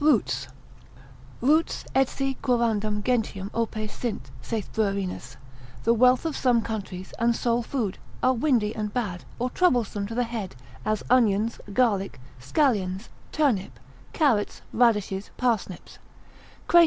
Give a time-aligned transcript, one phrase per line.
[0.00, 0.48] Roots.]
[1.42, 5.36] Roots, Etsi quorundam gentium opes sint, saith Bruerinus,
[5.82, 10.14] the wealth of some countries, and sole food, are windy and bad, or troublesome to
[10.14, 13.78] the head: as onions, garlic, scallions, turnips,
[14.14, 15.98] carrots, radishes, parsnips:
[16.66, 16.82] Crato, lib.